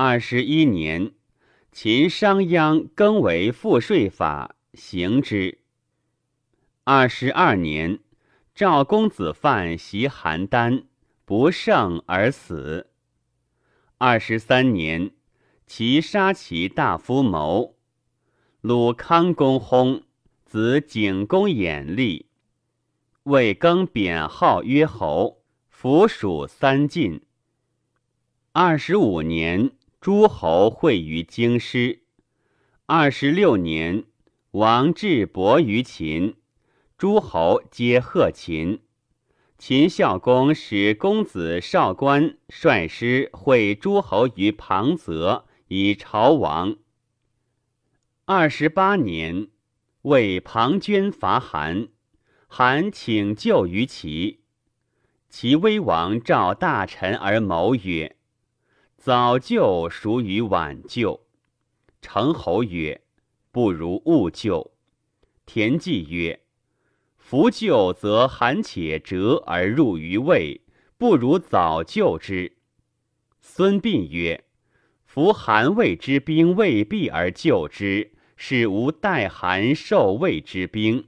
[0.00, 1.10] 二十一年，
[1.72, 5.58] 秦商鞅更为赋税法，行之。
[6.84, 7.98] 二十二年，
[8.54, 10.84] 赵公子范袭邯郸，
[11.24, 12.90] 不胜而死。
[13.98, 15.10] 二十三年，
[15.66, 17.74] 其杀其大夫谋。
[18.60, 20.04] 鲁康公薨，
[20.44, 22.26] 子景公衍立。
[23.24, 27.20] 魏更贬号曰侯，服属三晋。
[28.52, 29.72] 二十五年。
[30.00, 32.04] 诸侯会于京师。
[32.86, 34.04] 二十六年，
[34.52, 36.36] 王至伯于秦，
[36.96, 38.82] 诸侯皆贺秦。
[39.58, 46.76] 秦孝公使公子少官率师会诸侯于庞泽，以朝王。
[48.24, 49.48] 二十八年，
[50.02, 51.88] 为庞涓伐韩，
[52.46, 54.44] 韩请救于齐。
[55.28, 58.17] 齐威王召大臣而谋曰。
[58.98, 61.20] 早救孰与晚救？
[62.02, 63.00] 成侯曰
[63.52, 64.72] ：“不如勿救。”
[65.46, 66.40] 田忌曰
[67.16, 70.60] ：“夫救则韩且折而入于魏，
[70.98, 72.56] 不如早救之。”
[73.40, 74.44] 孙膑曰
[75.06, 81.06] ：“夫韩魏之兵未必而救之，是无待韩受魏之兵，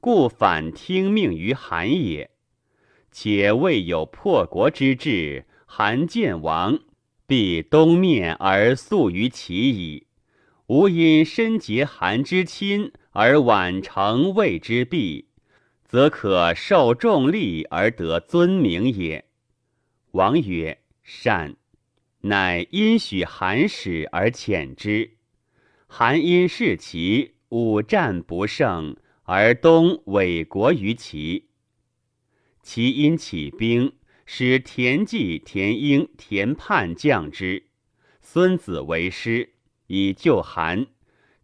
[0.00, 2.30] 故反听命于韩也。
[3.10, 6.78] 且未有破国之志，韩见亡。”
[7.32, 10.06] 必东面而速于其矣。
[10.66, 15.28] 吾因深结韩之亲而晚成魏之弊，
[15.86, 19.24] 则可受重利而得尊名也。
[20.10, 21.56] 王曰：“善。”
[22.20, 25.12] 乃因许韩使而遣之。
[25.86, 31.48] 韩因视其五战不胜，而东委国于齐。
[32.62, 33.90] 其因起兵。
[34.24, 37.64] 使田忌、田婴、田盼将之，
[38.20, 39.54] 孙子为师，
[39.88, 40.86] 以救韩，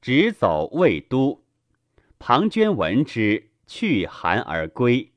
[0.00, 1.44] 直走魏都。
[2.18, 5.12] 庞涓闻之，去韩而归。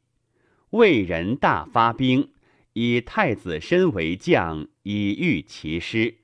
[0.72, 2.32] 魏人大发兵，
[2.74, 6.20] 以太子申为将，以御其师。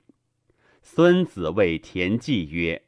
[0.82, 2.82] 孙子谓田忌曰：“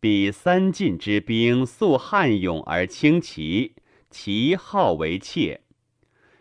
[0.00, 3.76] 彼三晋之兵，素悍勇而轻骑，
[4.10, 5.62] 其号为怯。”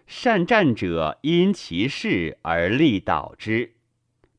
[0.07, 3.73] 善战者因其势而力导之。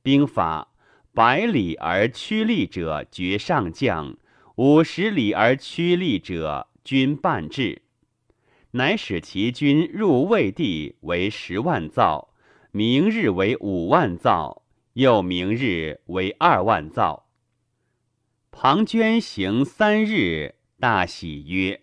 [0.02, 0.72] 兵法：
[1.12, 4.16] 百里而趋利者绝上将，
[4.56, 7.82] 五十里而趋利者军半至。
[8.70, 12.34] 乃使其军入魏地为十万灶，
[12.70, 14.62] 明日为五万灶，
[14.94, 17.28] 又明日为二万灶。
[18.50, 21.82] 庞涓行三日，大喜曰：“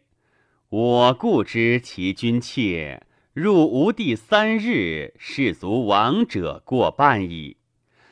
[0.69, 3.03] 我故知其军切。”
[3.35, 7.57] 入吴地三日，士卒亡者过半矣。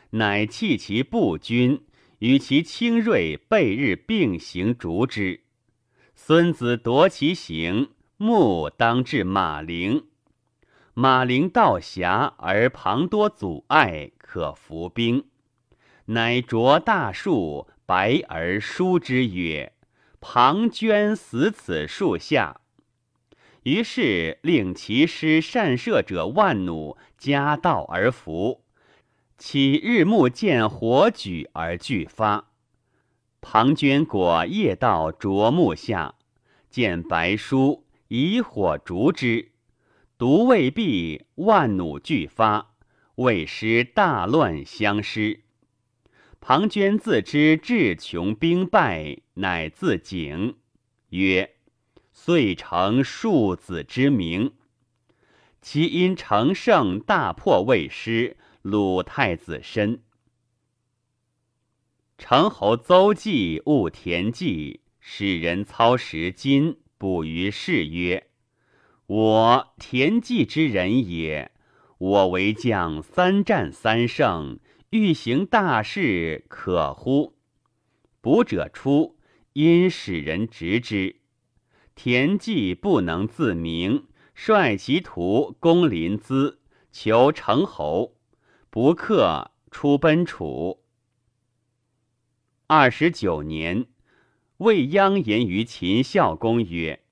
[0.10, 1.86] 乃弃其步军，
[2.20, 5.40] 与其轻锐备日并行逐之。
[6.14, 10.08] 孙子夺其行，目当至马陵。
[10.94, 15.24] 马陵道狭而旁多阻碍，可伏兵。
[16.08, 19.72] 乃着大树，白而书之曰
[20.20, 22.60] ：“庞涓死此树下。”
[23.64, 28.64] 于是令其师善射者万弩夹道而伏，
[29.38, 32.52] 起日暮见火举而俱发。
[33.40, 36.16] 庞涓果夜到啄木下，
[36.70, 39.52] 见白书，以火烛之，
[40.18, 42.74] 毒未毕，万弩俱发，
[43.16, 45.42] 魏师大乱相失。
[46.42, 50.58] 庞涓自知志穷兵败，乃自警，
[51.10, 51.53] 曰。
[52.14, 54.54] 遂成庶子之名，
[55.62, 60.02] 其因乘胜大破魏师，鲁太子申。
[62.18, 68.30] 成侯邹忌误田忌，使人操石金，卜于市曰
[69.08, 71.52] ：“我田忌之人也。
[71.98, 74.60] 我为将，三战三胜，
[74.92, 77.34] 欲行大事，可乎？”
[78.22, 79.18] 卜者出，
[79.54, 81.23] 因使人执之。
[81.96, 86.58] 田忌不能自明，率其徒攻临淄，
[86.92, 88.16] 求成侯，
[88.70, 90.84] 不克，出奔楚。
[92.68, 93.86] 二十九年，
[94.58, 97.04] 魏鞅言于秦孝公曰：“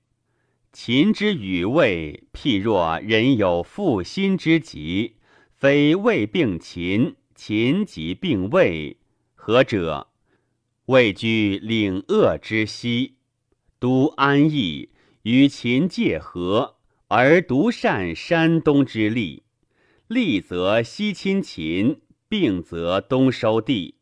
[0.72, 5.16] 秦之与魏，譬若人有负心之疾，
[5.54, 8.98] 非魏病秦，秦即病魏。
[9.34, 10.08] 何者？
[10.86, 13.14] 魏居岭鄂之西。”
[13.82, 14.90] 都安邑，
[15.22, 16.76] 与秦界河，
[17.08, 19.42] 而独善山东之利。
[20.06, 23.96] 利则西侵秦，并则东收地。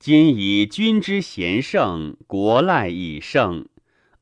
[0.00, 3.66] 今以君之贤圣，国赖以盛，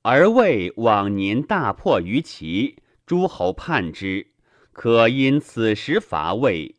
[0.03, 2.77] 而为往年大破于齐，
[3.07, 4.27] 诸侯叛之，
[4.73, 6.75] 可因此时伐魏。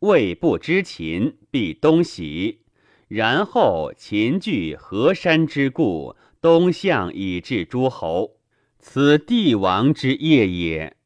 [0.00, 2.62] 魏不知秦，必东徙。
[3.06, 6.16] 然后秦据河山之故，
[6.46, 8.36] 东向以至诸侯，
[8.78, 10.96] 此帝王之业也。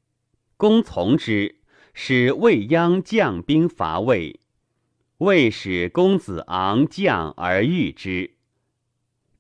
[0.59, 1.61] 公从之，
[1.95, 4.39] 使未央将兵伐魏。
[5.17, 8.35] 魏使公子昂将而御之。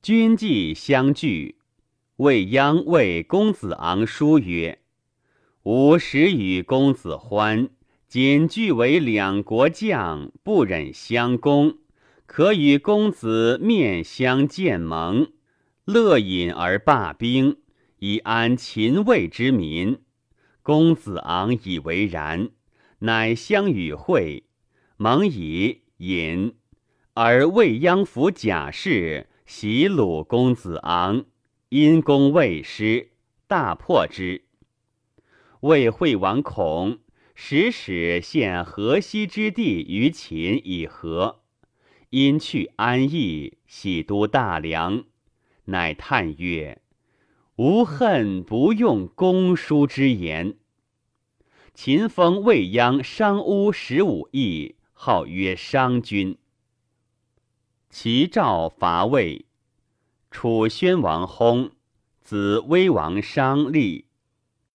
[0.00, 1.56] 君既相拒，
[2.16, 4.78] 未央谓公子昂书曰
[5.64, 7.68] ：“吾时与公子欢，
[8.08, 11.76] 仅俱为两国将，不忍相攻。”
[12.24, 15.32] 可与公子面相见盟，
[15.84, 17.56] 乐饮而罢兵，
[17.98, 20.02] 以安秦魏之民。
[20.62, 22.50] 公子昂以为然，
[23.00, 24.44] 乃相与会，
[24.96, 26.54] 蒙以饮，
[27.14, 31.24] 而未央服贾氏，袭鲁公子昂，
[31.70, 33.12] 因公未失，
[33.48, 34.44] 大破之。
[35.60, 36.98] 魏惠王恐，
[37.34, 41.40] 使使献河西之地于秦以和。
[42.10, 45.04] 因去安邑，喜都大梁，
[45.70, 46.80] 乃叹曰
[47.56, 50.56] ：“吾恨不用公叔之言。”
[51.72, 56.36] 秦封未央商巫十五邑，号曰商君。
[57.88, 59.46] 齐赵伐魏，
[60.30, 61.70] 楚宣王薨，
[62.20, 64.09] 子威王商立。